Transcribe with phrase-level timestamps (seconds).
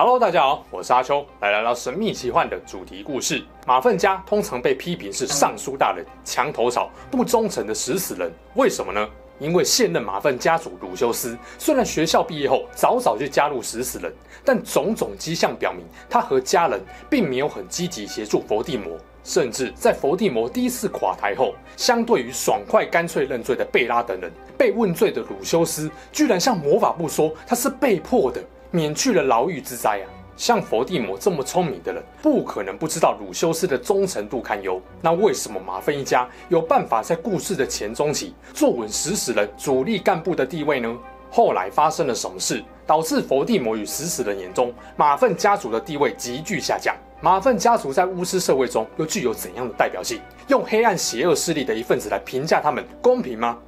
[0.00, 3.42] Hello，大家好，我是阿秋，来聊聊神秘奇幻的主题故事。
[3.66, 9.08] 马粪家通常被批评是尚书大人、墙头草、不忠诚的食死人，为什么呢？
[9.40, 14.14] 因为现任马粪家主鲁修斯，虽然学校毕业后早早就加入食死人，
[14.44, 16.80] 但种种迹象表明，他和家人
[17.10, 18.96] 并没有很积极协助佛地魔。
[19.24, 28.40] 甚至在佛地魔第一次垮台后，相对于爽快干脆认罪的贝拉等人，被问罪的鲁修斯居然向魔法部说他是被迫的，
[28.70, 30.06] 免去了牢狱之灾啊！
[30.36, 34.80] 像佛地魔这么聪明的人，不可能不知道鲁修斯的忠诚度堪忧。
[35.02, 40.96] 那为什么马粪一家有办法在故事的前中期坐稳食死人主力干部的地位呢？
[41.30, 46.94] 后来发生了什么事，导致佛地魔与食死人眼中马粪家族的地位急剧下降？
[47.20, 50.20] 马粪家族在巫师社会中又具有怎样的代表性？
[50.46, 53.58] 用黑暗邪恶势力的一份子来评价他们，公平吗？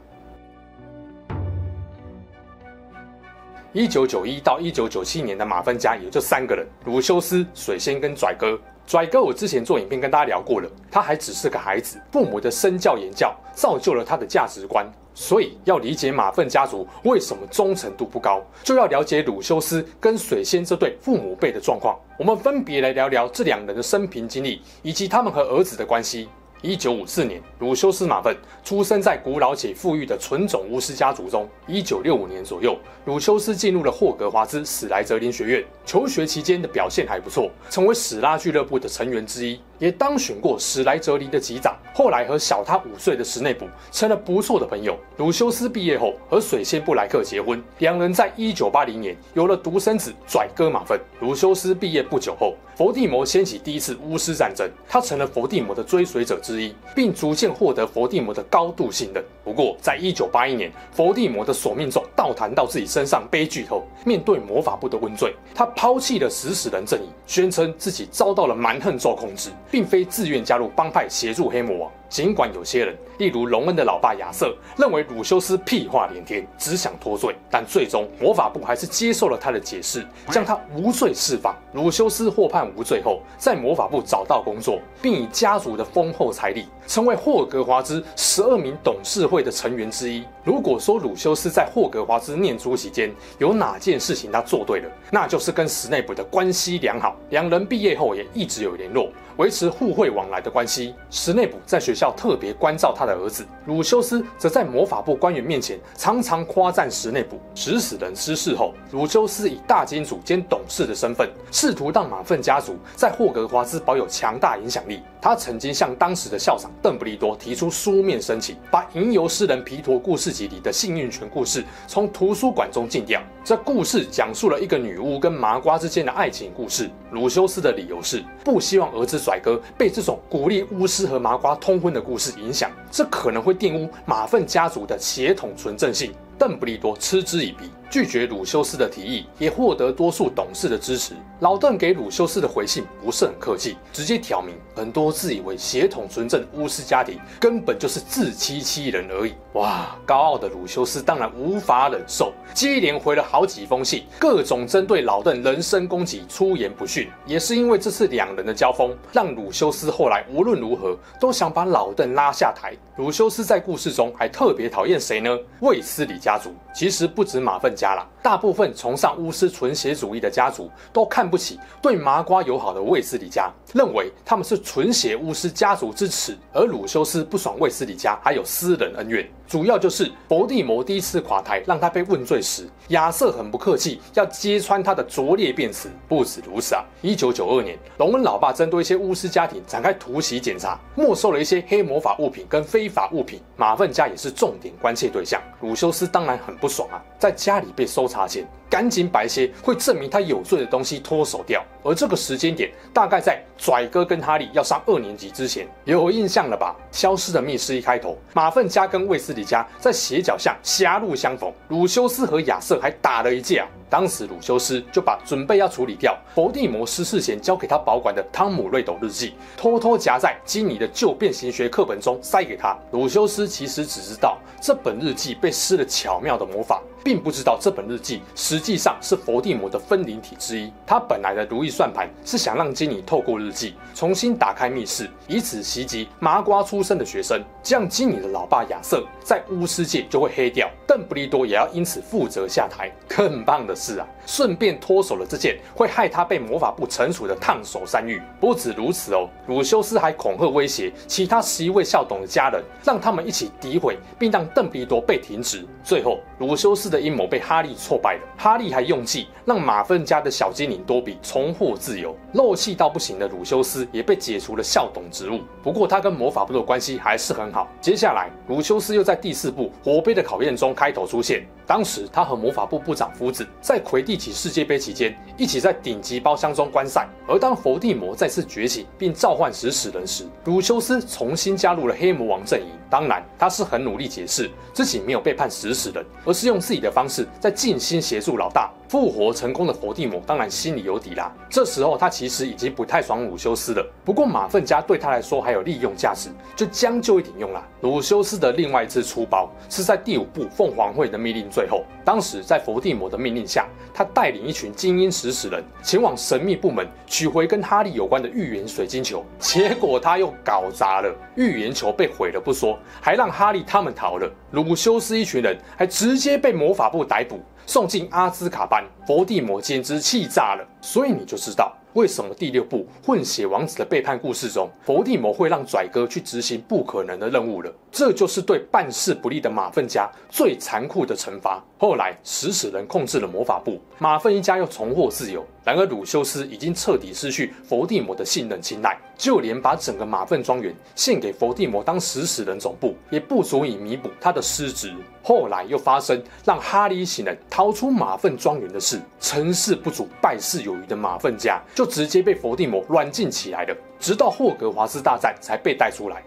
[3.72, 8.58] 一九九一到一九九七年的马份家也就三个人：鲁修斯、水仙跟拽哥。
[8.84, 14.84] 拽哥，我之前做影片跟大家聊过了，他还只是个孩子，父母的身教言教造就了他的价值观。
[15.14, 21.96] 所以要理解马份家族为什么忠诚度不高，就要了解鲁修斯跟水仙这对父母辈的状况。
[22.18, 26.28] 我们分别来聊聊这两人的生平经历，以及他们和儿子的关系。
[26.62, 31.48] 一九五四年，鲁修斯马粪出生在古老且富裕的纯种巫师家族中。
[31.66, 41.74] 一九六五年左右，鲁修斯进入了霍格华兹史莱哲林学院，求学期间的表现还不错，成为史拉俱乐部的成员之一，也当选过史莱哲林的级长。
[41.94, 44.98] 后来和小他五岁的史内普成了不错的朋友。
[45.16, 51.00] 鲁修斯毕业后和水仙布莱克结婚，两人在一九八零年有了独生子拽哥马粪。
[51.20, 59.24] 鲁修斯毕业不久后，伏地魔掀起第一次巫师战争，他成了伏地魔的追随者之之一，并逐渐获得佛地魔的高度信任。
[59.44, 71.90] 不过，在一九八一年，佛地魔的索命咒倒弹到自己身上悲剧后，面对魔法部的问罪，他抛弃了食死人阵营，宣称自己遭到了蛮横咒控制，并非自愿加入帮派协助黑魔王。
[72.10, 81.54] 尽管有些人，例如隆恩的老爸亚瑟，认为鲁修斯屁话连天，只想脱罪，但最终魔法部还是接受了他的解释，将他无罪释放。
[81.72, 90.24] 鲁修斯获判无罪后，在魔法部找到工作，并以家族的丰厚财力，成为霍格华兹十二名董事会的成员之一。
[90.42, 99.10] 如果说鲁修斯在霍格华兹念书期间有哪件事情他做对了，那就是跟史内普的关系良好，两人毕业后也一直有联络。
[99.36, 100.94] 维持互惠往来的关系。
[101.08, 107.40] 史内普在学校特别关照他的儿子，鲁修斯则在魔法部官员面前常常夸赞史内普。
[107.54, 115.00] 指使人失事后，鲁修斯以大金主兼董事的身份，试图让马粪家族在霍格华兹保有强大影响力。
[115.22, 123.22] 他曾经向当时的校长邓布利多提出书面申请，把《吟游诗人皮陀故事集》里的幸运泉故事从图书馆中禁掉。
[123.42, 126.88] 这故事讲述了一个女巫跟麻瓜之间的爱情故事。
[127.10, 136.12] 鲁修斯的理由是不希望儿子甩哥被这种鼓励巫师和麻瓜通婚的故事影响，这可能会玷污马粪家族的血统纯正性。
[136.38, 141.14] 邓布利多嗤之以鼻，拒绝鲁修斯的提议，也获得多数董事的支持。
[141.40, 149.34] 老邓给鲁修斯的回信不是很客气，直接挑明很多自以为血统纯正巫师家庭根本就是自欺欺人而已。
[149.54, 157.08] 哇，高傲的鲁修斯当然无法忍受，接连回了好几封信，各种针对老邓人身攻击，出言不逊。
[157.26, 162.72] 也是因为这次两人的交锋，让鲁修斯后来无论如何都想把老邓拉下台。
[162.96, 165.36] 鲁修斯在故事中还特别讨厌谁呢？
[165.60, 166.40] 卫斯理家。
[166.40, 176.36] 族其实不止马粪家了，大部分崇尚巫师纯血主义的家族都看不起对麻瓜友好的卫斯理家，认为他们是纯血巫师家族之耻。
[176.52, 185.90] 而鲁修斯不爽卫斯理家还有私人恩怨，主要就是佛地魔第一次垮台让他被问罪时，亚瑟很不客气要揭穿他的拙劣辩词。
[186.08, 195.42] 不止如此啊，一九九二年，隆恩老爸针对一些巫师家庭展开突袭检查，没收了一些黑魔法物品跟非法物品，马粪家也是重点关切对象。
[195.60, 196.20] 鲁修斯当。
[196.20, 201.64] 然很不爽啊，在家里被搜查前，赶紧把一些会证明他有罪的东西脱手掉。
[201.82, 206.76] 而这个时间点，大概在拽哥跟哈利要上二年级之前，有印象了吧？
[206.92, 213.66] 消失的密室一开头，马粪家跟卫斯理家在斜角下狭路相逢，鲁修斯和亚瑟还打了一架。
[213.90, 222.78] 当时鲁修斯就把准备要处理掉佛地魔失事前交给他保管的汤姆瑞斗日记，偷偷夹在基尼的旧变形学课本中塞给他。
[222.92, 226.80] 鲁修斯其实只知道这本日记被施了巧妙的魔法。
[227.02, 230.70] 并不知道这本日记实际上是佛地魔的分灵体之一。
[230.86, 242.90] 他本来的如意算盘是想让基尼透过日记重新打开密室，以此袭击麻瓜出身的学生，这样基尼的老爸亚瑟在巫师界就会黑掉，邓布利多也要因此负责下台。
[243.08, 248.22] 更棒的是啊，顺便脱手了这件会害他被魔法部惩处的烫手山芋。
[248.38, 255.66] 不止如此哦，鲁修斯还恐吓威胁其他十一位校董的家人，让他们一起诋毁，并让邓比多被停职。
[255.82, 258.20] 最后，鲁修斯的阴谋被哈利挫败了。
[258.36, 262.16] 哈利还用计让马粪家的小精灵多比重获自由。
[262.34, 265.40] 漏气到不行的鲁修斯也被解除了校董职务。
[265.60, 267.68] 不过，他跟魔法部的关系还是很好。
[267.80, 271.44] 接下来，鲁修斯又在第四部火杯的考验中开头出现。
[271.66, 277.08] 当时，他和魔法部部长夫子在魁地起世界杯期间一起在顶级包厢中观赛。
[277.26, 282.66] 而当伏地魔再次崛起并召唤食死人时，鲁修斯重新加入了黑魔王阵营。
[282.90, 288.70] 当然，他是很努力解释自己没有背叛食死人，而是用自己的方式在尽心协助老大。
[288.90, 291.32] 复活成功的伏地魔当然心里有底啦。
[291.48, 293.88] 这时候他其实已经不太爽鲁修斯了。
[294.04, 297.64] 不过马份家对他来说还有利用价值，就将就一点用啦。
[297.82, 301.84] 鲁修斯的另外一次出包是在第五部凤凰会的命令最后。
[302.04, 314.28] 当时在伏地魔的命令下，他带领一群精英食死人前往神秘部门取回跟哈利有关的预言水晶球，结果他又搞砸了，预言球被毁了不说，还让哈利他们逃了。
[314.50, 317.38] 鲁修斯一群人还直接被魔法部逮捕。
[317.70, 320.68] 送进阿兹卡班，伏地魔简直气炸了。
[320.80, 327.72] 所以你就知道为什么第六部混血王子的背叛故事中，伏地魔会让拽哥去执行不可能的任务了。
[327.92, 331.62] 这就是对办事不力的马粪家最残酷的惩罚。
[331.78, 335.46] 后来食死人控制了魔法部，马粪一家又重获自由。
[335.62, 344.92] 然而鲁修斯已经彻底失去伏地魔的信任青睐，就连把整个马粪庄园献给伏地魔当食死人总部，也不足以弥补他的失职。
[345.22, 356.22] 后来又发生让哈利一行人逃出马粪庄园的事，成事不足败事有余的马粪家就直接被伏地魔软禁起来了，直到霍格华兹大战才被带出来。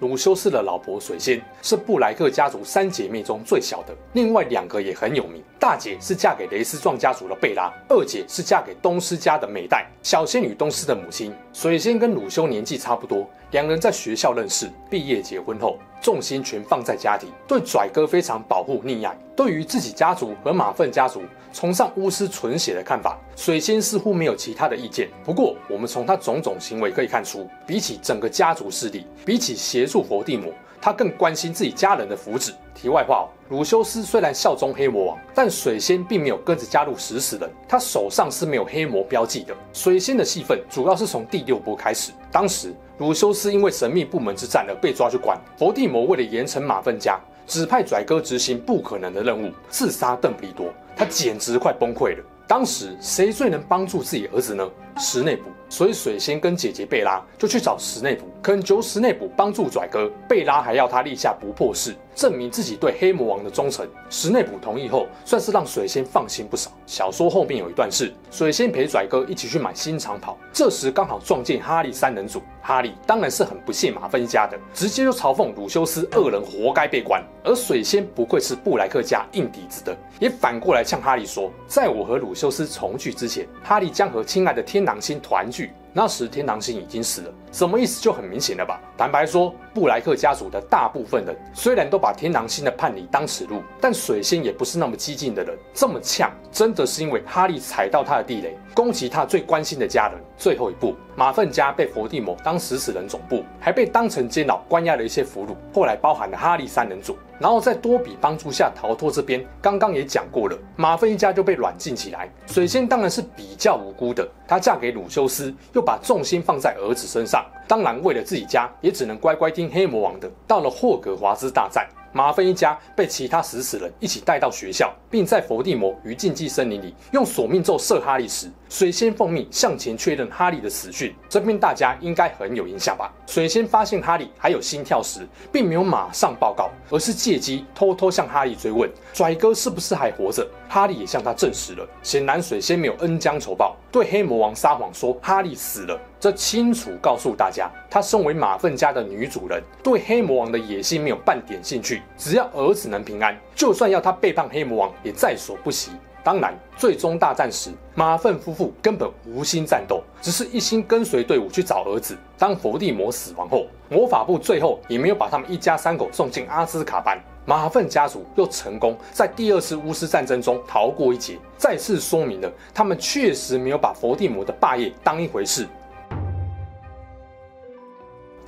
[0.00, 5.42] 鲁修斯的老婆水仙是布莱克家族三姐妹中最小的，另外两个也很有名。
[5.58, 11.34] 大姐是嫁给雷斯壮家族的贝拉，二姐是嫁给东斯家的美黛，小仙女东斯的母亲。
[11.52, 19.16] 水仙跟鲁修年纪差不多，两人在学校认识，毕业结婚后，重心全放在家庭，对拽哥非常保护溺爱。
[19.36, 21.22] 对于自己家族和马粪家族
[21.52, 25.08] 崇尚巫师纯血的看法，水仙似乎没有其他的意见。
[25.24, 32.52] 不过，我们从他种种行为可以看出，比起整个家族势力，比起协助伏地魔，他更关心自己家人的福祉。
[32.74, 39.52] 题外话哦，鲁修斯虽然效忠黑魔王，但水仙并没有跟着加入食死人，他手上是没有黑魔标记的。
[39.72, 52.24] 水仙的戏份主要是从第六部开始，当时鲁修斯因为神秘部门之战而被抓去关，伏地魔为了严惩马粪家，指派拽哥执行不可能的任务，刺杀邓布利多，他简直快崩溃了。
[52.46, 54.66] 当时谁最能帮助自己儿子呢？
[54.96, 55.50] 石内部。
[55.68, 60.10] 所以水仙跟姐姐贝拉就去找史内普，恳求史内普帮助拽哥。
[60.28, 63.88] 贝拉还要他立下不破誓，证明自己对黑魔王的忠诚。
[64.10, 66.68] 石内普同意后，算是让水仙放心不少。
[66.84, 72.42] 小说后面有一段是水仙陪拽哥一起去买新长袍，这时刚好撞见哈利三人组。
[72.60, 77.22] 哈利当然是很不屑马份一家的，直接就嘲讽鲁修斯二人活该被关。
[77.44, 85.70] 而水仙不愧是布莱克家硬底子的，也反过来向哈利说，在我和鲁修斯重聚之前，哈利将和亲爱的天狼星团聚。
[85.90, 88.80] 那时天狼星已经死了，什么意思就很明显了吧？
[88.98, 95.56] 坦白说，布莱克家族的大部分人虽然都把天狼星的叛离当耻辱，但水仙也不是那么激进的人。
[95.72, 100.18] 这么呛，真的是因为哈利踩到他的地雷，攻击他最关心的家人。
[100.36, 107.16] 最后一步，马粪家被伏地魔当食死人总部，还被当成监牢关押了一些俘虏，后来包含了哈利三人组。
[107.38, 112.28] 然后在多比帮助下逃脱，这边刚刚也讲过了，马粪一家就被软禁起来。
[112.48, 120.28] 水仙当然是比较无辜的，她嫁给鲁修斯，又把重心放在儿子身上，当然为了自己家，也只能乖乖听黑魔王的。
[120.46, 121.86] 到了霍格华兹大战。
[122.10, 131.14] 马芬一家被其他食死人一起带到学校，并在伏地魔于禁忌森林里用索命咒射哈利时，水仙奉命向前确认哈利的死讯。
[131.28, 133.12] 这边大家应该很有印象吧？
[133.26, 135.20] 水仙发现哈利还有心跳时，
[135.52, 140.48] 并没有马上报告，而是借机偷偷向哈利追问拽哥是不是还活着。
[140.68, 141.88] 哈利也向他证实了。
[142.02, 145.98] 显然，水仙没有恩将仇报，对黑魔王撒谎说哈利死了。
[146.20, 152.02] 这清楚告诉大家，他身为马粪家的女主人，对黑魔王的野心没有半点兴趣。
[152.16, 155.92] 只要儿子能平安，就算要他背叛黑魔王，也在所不惜。
[156.28, 162.14] 当然，最终大战时，马粪夫妇根本无心战斗，只是一心跟随队伍去找儿子。
[162.36, 167.18] 当伏地魔死亡后，魔法部最后也没有把他们一家三口送进阿兹卡班。
[167.46, 175.66] 马粪家族又成功在第二次巫师战争中逃过一劫，再次说明了他们确实没有把伏地魔的霸业当一回事。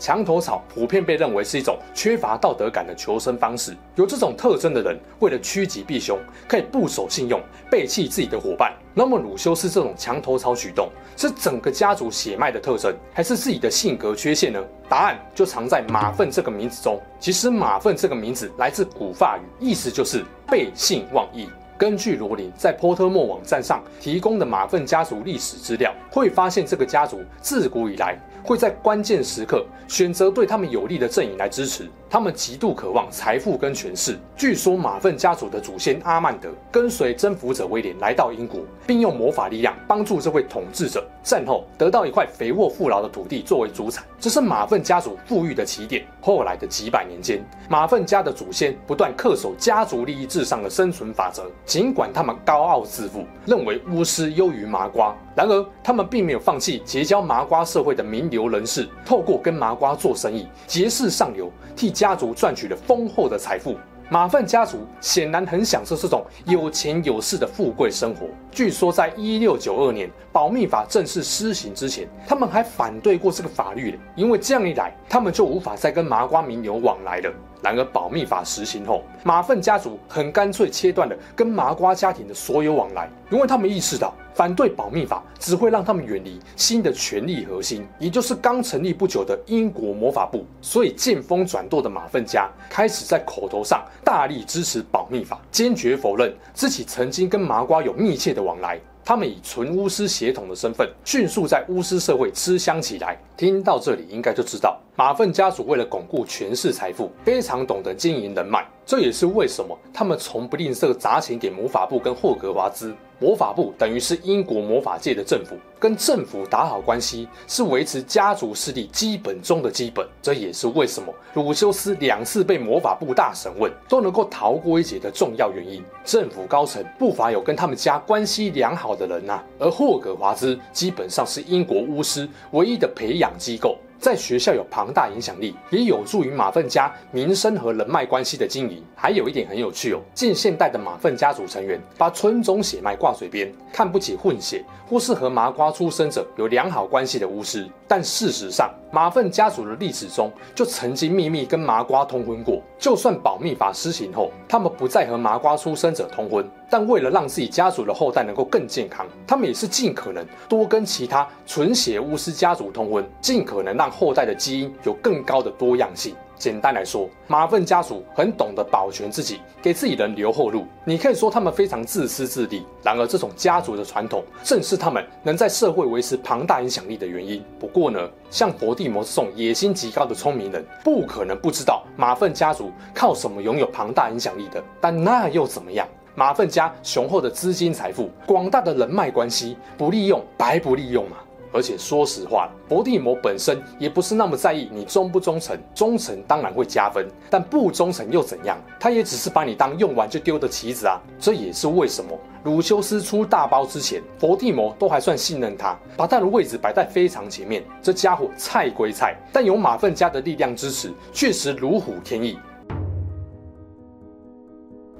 [0.00, 3.76] 墙头草普遍被认为是一种缺乏道德感的求生方式。
[3.96, 7.38] 有这种特征的人，为了趋吉避凶，可以不守信用，
[7.70, 8.72] 背弃自己的伙伴。
[8.94, 10.88] 那么鲁修斯这种墙头草举动，
[11.18, 14.58] 是整个家族血脉的特征，还是自己的性格缺陷呢？
[14.88, 16.98] 答案就藏在马粪这个名字中。
[17.20, 21.46] 其实马粪这个名字来自古法语，意思就是背信忘义。
[21.80, 31.88] 根据罗琳在波特莫网站上提供的马粪家族历史资料，会发现这个家族自古以来会在关键时刻选择对他们有利的阵营来支持。
[32.10, 34.18] 他们极度渴望财富跟权势。
[34.36, 46.04] 据说马粪家族的祖先阿曼德跟随征服者威廉来到英国，并用魔法力量帮助这位统治者战后得到一块肥沃富饶的土地作为祖产，这是马粪家族富裕的起点。
[46.20, 61.94] 后来的几百年间，马粪家的祖先不断恪守家族利益至上的生存法则，尽管他们高傲自负，认为巫师优于麻瓜，然而他们并没有放弃结交麻瓜社会的名流人士，透过跟麻瓜做生意，结识上流，替。
[62.00, 63.76] 家族赚取了丰厚的财富，
[64.08, 68.26] 马粪家族显然很享受这种有钱有势的富贵生活。
[68.50, 77.30] 据说，在一六九二年保密法正式施行之前，他们还反对过这个法律，因为这样一来，他们就无法再跟麻瓜名流往来了。
[77.62, 90.44] 然而，保密法实行后，马粪家族很干脆切断了跟麻瓜家庭的所有往来，因为他们意识到反对保密法只会让他们远离新的权力核心，也就是刚成立不久的英国魔法部。
[90.62, 98.80] 所以，见风转舵的马粪家开始在口头上大力支持保密法，坚决否认自己曾经跟麻瓜有密切的往来。
[99.02, 103.18] 他们以纯巫师血统的身份，迅速在巫师社会吃香起来。
[103.36, 108.68] 听到这里，应该就知道马份家族为了巩固权势财富，非常懂得经营人脉。
[108.84, 112.94] 这也是为什么他们从不吝啬砸钱给魔法部跟霍格华兹。
[113.18, 120.06] 魔法部等于是英国魔法界的政府，跟政府打好关系是维持家族势力基本中的基本。
[120.20, 125.82] 这也是为什么鲁修斯两次被魔法部大审问都能够逃过一劫的重要原因。
[126.04, 133.78] 政府高层不乏有跟他们家关系良好的人呐、啊，而霍格华兹基本上是英国巫师唯一的培养机构。
[134.00, 138.82] 在学校有庞大影响力，也有助于马粪家名声和人脉关系的经营。
[138.96, 147.68] 还有一点很有趣哦，近现代的马粪家族成员把纯种血脉挂嘴边，看不起混血或是和麻瓜出生者有良好关系的巫师。
[147.86, 152.62] 但事实上，马粪家族的历史中就曾经秘密跟麻瓜通婚过。
[152.78, 163.89] 就算保密法施行后，他们不再和麻瓜出生者通婚，但为了让自己家族的后代能够更健康，他们也是尽可能多跟其他纯血巫师家族通婚，尽可能让。
[163.90, 166.14] 后代的基因有更高的多样性。
[166.36, 170.64] 简单来说，马粪家族很懂得保全自己，给自己人留后路。
[170.86, 177.44] 你可以说他们非常自私自利，然而这种家族的传统正是他们能在社会维持庞大影响力的原因。
[177.58, 184.64] 不过呢，像佛地魔这种野心极高的聪明人，不可能不知道马粪家族靠什么拥有庞大影响力的。
[184.80, 185.86] 但那又怎么样？
[186.14, 191.18] 马粪家雄厚的资金财富、广大的人脉关系，不利用白不利用嘛。
[191.52, 198.56] 而且说实话，佛地魔本身也不是那么在意你忠不忠诚，忠诚当然会加分，但不忠诚又怎样？
[198.78, 201.00] 他也只是把你当用完就丢的棋子啊！
[201.18, 202.10] 这也是为什么
[202.44, 207.64] 鲁修斯出大包之前，佛地魔都还算信任他，把他的位置摆在非常前面。
[207.82, 212.38] 这家伙菜归菜，但有马粪家的力量支持，确实如虎添翼。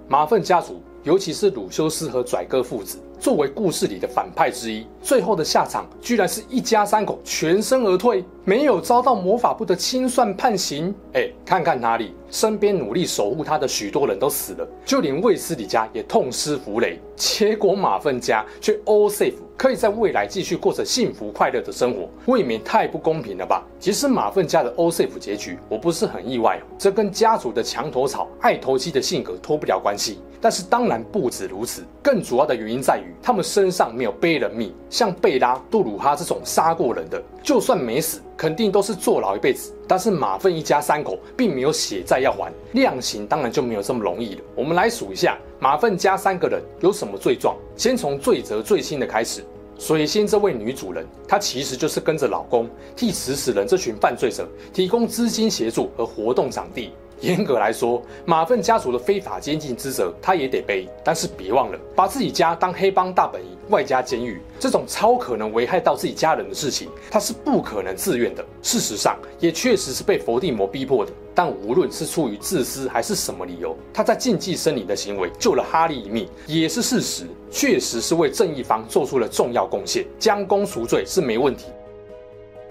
[0.08, 2.98] 马粪家族，尤其是鲁修斯和拽哥父子。
[3.20, 10.92] 作为故事里的反派之一，最后的下场居然是一家三口全身而退，没有遭到魔法部的清算判刑。
[11.12, 16.98] 哎，看看哪里，身边努力守护他的许多人都死了，就连卫斯理家也痛失弗雷。
[17.14, 23.62] 结果马粪家却 all safe，可以在未来继续过着幸福快乐的生活，未免太不公平了吧？
[23.78, 30.20] 其实马粪家的 all safe 结局，我不是很意外哦，这跟家族的墙头草、爱投机的性格脱不了关系。
[30.42, 33.09] 但是当然不止如此，更主要的原因在于。
[33.22, 39.72] 他们身上没有背人命，像贝拉、杜鲁哈这种杀过人的，就算没死，肯定都是坐牢一辈子。
[39.86, 44.40] 但是马份一家三口并没有血债要还，量刑当然就没有这么容易了。
[44.54, 47.56] 我们来数一下，马份家三个人有什么罪状？
[47.76, 49.44] 先从罪责最轻的开始。
[49.78, 56.92] 水仙这位女主人，她其实就是跟着老公，替死死人这群犯罪者提供资金协助和活动场地。
[57.20, 60.88] 严格来说，马粪家族的非法监禁之责，他也得背。
[61.04, 68.44] 但是别忘了，把自己家当黑帮大本营，外加监狱，这种超可能危害到自己家人的事情，他是不可能自愿的。
[68.62, 71.12] 事实上，也确实是被佛地魔逼迫的。
[71.34, 81.66] 但无论是出于自私还是什么理由，他在禁忌森林的行为救了哈利一命，也是事实，确实是为正义方做出了重要贡献，将功赎罪是没问题。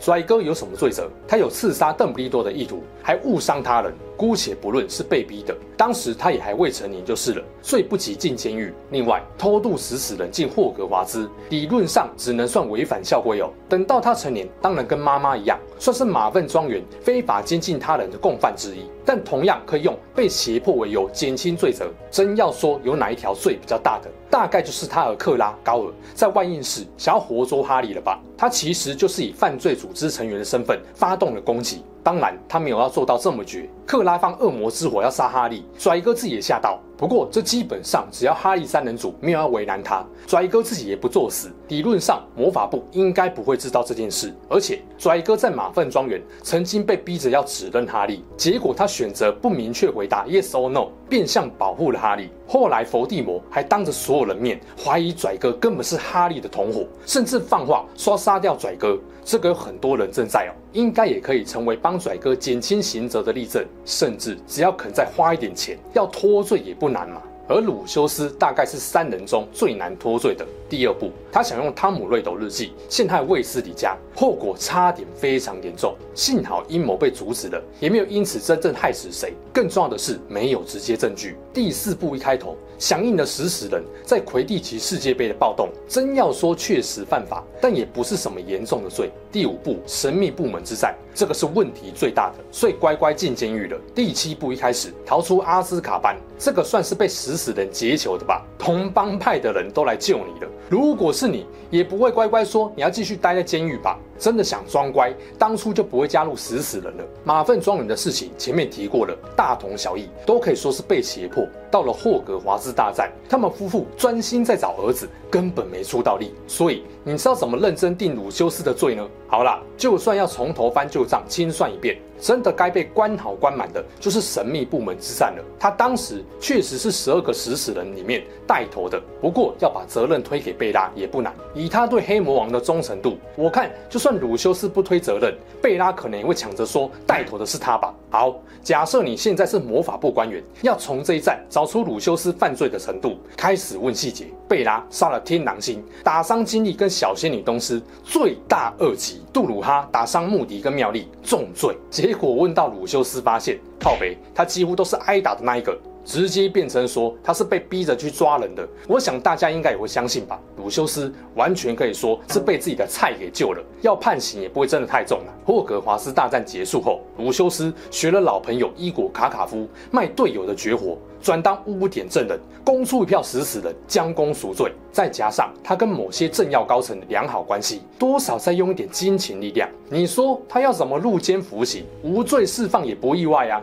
[0.02, 1.10] 跩哥有什么罪责？
[1.28, 3.94] 他有刺杀邓布利多的意图，还误伤他人。
[4.20, 8.74] 姑且不论是被逼的，当时他也还未成年就是了，所以不及进监狱。
[8.92, 13.50] 另外，偷渡死死人进霍格华兹，理论上只能算违反校规哦。
[13.70, 21.90] 等到他成年，当然跟妈妈一样，算是马粪庄园非法监禁他人的共犯之一，但同样可以用被胁迫为由减轻罪责。
[22.12, 28.20] 真要说有哪一条罪比较大的，大概就是他和克拉高尔在万应室想要活捉哈利了吧？
[28.38, 31.86] 他其实就是以犯罪组织成员的身份发动了攻击。
[32.10, 33.70] 当然，他没有要做到这么绝。
[33.86, 36.80] 克拉放恶魔之火要杀哈利，拽哥自己也吓到。
[37.00, 41.50] 不过，这基本上只要哈利三人组没有要为难他，拽哥自己也不作死。
[41.70, 44.36] 理论上，魔法部应该不会知道这件事。
[44.50, 52.30] 而且，拽哥在马粪庄园曾经被逼着要指认哈利，结果他选择不明确回答 yes or no，变相保护了哈利。
[52.46, 59.00] 后来，伏地魔还当着所有人面怀疑拽哥根本是哈利的同伙，甚至放话说杀掉拽哥。
[59.24, 63.64] 这个有很多人正在哦，应该也可以成为帮拽哥减轻刑责的例证。
[63.86, 67.22] 甚至只要肯再花一点钱，要脱罪也不难嘛。
[67.48, 70.46] 而鲁修斯大概是三人中最难脱罪的。
[70.70, 75.96] 第二步，他想用汤姆·瑞斗日记陷害卫斯理家，后果差点非常严重。
[76.14, 79.34] 幸好阴谋被阻止了，也没有因此真正害死谁。
[79.52, 81.38] 更重要的是，没有直接证据。
[81.52, 89.10] 第四步一开头，响应了食死人在魁地奇世界杯的暴动，真要说确实犯法，但也不是什么严重的罪。
[89.32, 93.78] 第五步，神秘部门之战，这个是问题最大的，所以乖乖进监狱了。
[93.94, 98.42] 第七步一开始，逃出阿斯卡班，这个算是被死死的劫囚的吧？
[98.58, 100.48] 同帮派的人都来救你了。
[100.70, 104.00] 如果是你，也不会乖乖说你要继续待在监狱吧？
[104.20, 107.04] 真的想装乖，当初就不会加入死死人了。
[107.24, 111.48] 马粪庄园的事情前面提过了，大同小异，都可以说是被胁迫。
[111.72, 116.34] 到了霍格华兹大战，他们夫妇专心在找儿子，根本没出到力。
[116.48, 119.08] 所以你知道怎么认真定鲁修斯的罪呢？
[119.28, 125.44] 好啦，就算要从头翻旧账，清算一遍，真的该被关好关满的，就是神秘部门之战了。
[125.60, 131.34] 他当时确实是十二个死死人里面带头的，不过要把责任推给贝拉也不难。
[131.56, 134.20] 以他对黑魔王的忠诚度，我看就算。
[134.20, 137.96] 鲁修斯不推责任，贝拉可能也会抢着说带头的是他吧。
[138.10, 144.26] 好，假设你现在是魔法部官员，要从这一战找出鲁修斯犯罪的程度，开始问细节。
[144.46, 149.22] 贝拉杀了天狼星，打伤金利跟小仙女东斯，罪大恶极。
[149.32, 151.78] 杜鲁哈打伤穆迪跟妙丽，重罪。
[152.10, 155.78] 结果问到鲁修斯，发现靠北，他几乎都是挨打的那一个。
[156.04, 160.40] 直接变成说他是被逼着去抓人的，我想大家应该也会相信吧。
[160.58, 165.26] 鲁修斯完全可以说是被自己的菜给救了，要判刑也不会真的太重了。
[165.46, 174.72] 霍格华斯大战结束后，鲁修斯学了老朋友伊果卡卡夫卖队友的绝活，转当污点证人，供出一票死死人，将功赎罪。
[174.92, 183.62] 再加上他跟某些政要高层的良好关系，多少再用一点金钱力量，你说他要怎么入监服刑，无罪释放也不意外啊。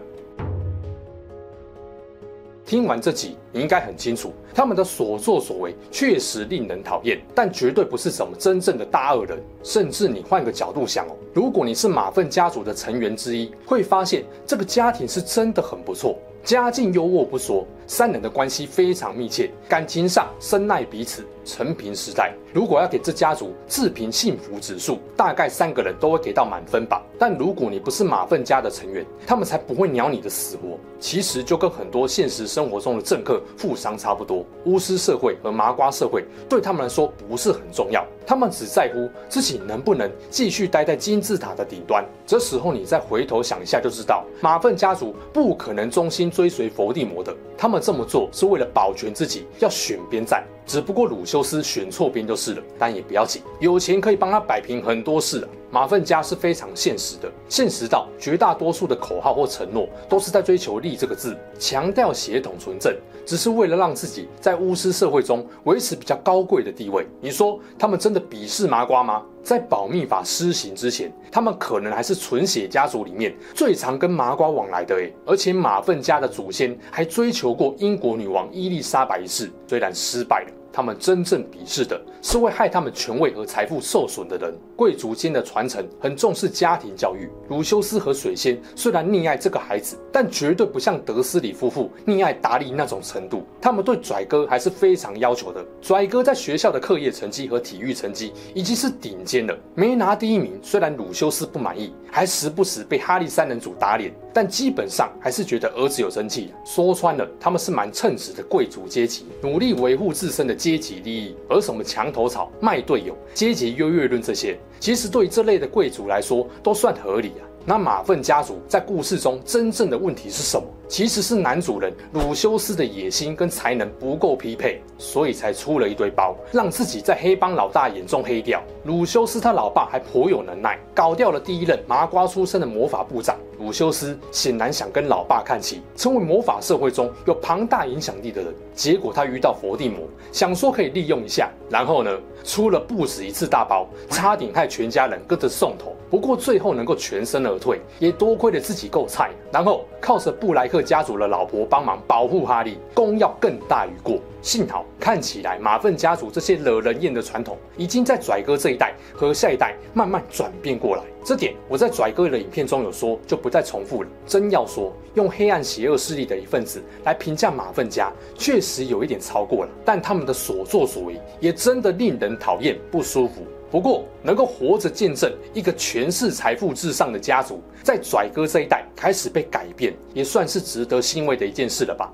[2.64, 9.40] 听完这集，你应该很清楚，他们的所作所为确实令人讨厌，但绝对不是什么真正的大恶人。
[9.62, 16.18] 甚至你换个角度想哦，如果你是马粪家族的成员之一，会发现这个家庭是真的很不错。
[16.46, 21.24] 家境优渥不说，三人的关系非常密切，感情上深爱彼此。
[21.48, 27.00] 承平时代，如果要给这家族自评幸福指数，大概三个人都会给到满分吧。
[27.20, 30.76] 但如果你不是马粪家的成员，他们才不会鸟你的死活。
[30.98, 42.04] 其实就跟很多现实生活中的政客、富商差不多，巫师社会和麻瓜社会对他们来说不是很重要，他们只在乎自己能不能继续待在金字塔的顶端。
[42.26, 47.32] 这时候你再回头想一下，就知道马粪家族不可能忠心追随伏地魔的。
[47.56, 50.44] 他们这么做是为了保全自己，要选边站。
[50.66, 55.48] 只不过鲁修斯选错边就是了，但也不要紧，有钱可以帮他摆平很多事啊。
[55.70, 67.06] 马粪家是非常现实的，现实到绝大多数的口号或承诺都是在追求“利”这个字，强调血统纯正，只是为了让自己在巫师社会中维持比较高贵的地位。
[67.20, 69.22] 你说他们真的鄙视麻瓜吗？
[69.42, 75.12] 在保密法施行之前，他们可能还是纯血家族里面最常跟麻瓜往来的诶。
[75.26, 80.55] 而且马粪家的祖先还追求过英国女王伊丽莎白一世，虽然失败了。
[80.76, 81.98] 他们真正鄙视的。
[82.20, 84.52] 是会害他们权位和财富受损的人。
[84.76, 85.46] 贵族间的。
[85.46, 87.30] 传承很重视家庭教育。
[87.48, 93.46] 鲁修斯和水仙虽然溺爱这个孩子，但绝对不像德斯里夫妇溺爱达利那种程度。
[93.60, 95.64] 他们对拽哥还是非常要求的。
[95.80, 96.80] 拽哥在学校的。
[96.86, 100.56] 课业成绩和体育成绩已经是顶尖了，没拿第一名。
[100.62, 106.52] 虽然鲁修斯不满意，还时不时被哈利三人组打脸，但基本上还是觉得儿子有争气。
[106.64, 108.42] 说穿了，他们是蛮称职的。
[108.44, 110.54] 贵族阶级，努力维护自身的。
[110.66, 117.46] 阶级利益，而什么墙头草、卖队友、阶级优越论这些，其实对这类的贵族来说都算合理啊。
[117.64, 120.66] 那马粪家族在故事中真正的问题是什么？
[120.88, 128.60] 其实是男主人鲁修斯的野心跟才能不够匹配，所以才出了一堆包，让自己在黑帮老大眼中黑掉。
[128.84, 133.36] 鲁修斯他老爸还颇有能耐，搞掉了第一任麻瓜出身的魔法部长。
[133.58, 138.54] 鲁修斯显然想跟老爸看齐，成为魔法社会中有庞大影响力的人。
[138.74, 140.00] 结果他遇到伏地魔，
[140.32, 142.10] 想说可以利用一下，然后呢，
[142.44, 145.94] 出了不止一次大包，差点害全家人跟着送头。
[146.10, 154.18] 不过最后能够全身而退，也多亏了自己够菜，然后靠着布莱克家族的老婆帮忙保护哈利，功要更大于过。
[154.42, 161.02] 幸好看起来马份家族这些惹人厌的传统，已经在拽哥这一代和下一代慢慢转变过来。
[161.24, 164.08] 这点我在拽哥的影片中有说，就不再重复了。
[164.24, 169.70] 真要说用黑暗邪恶势力的一份子来评价马份家，确实有一点超过了。
[169.84, 173.42] 但他们的所作所为也真的令人讨厌不舒服。
[173.70, 182.12] 不过，能够活着见证一个权势财富至上的家族，在拽哥这一代开始被改变，也算是值得欣慰的一件事了吧。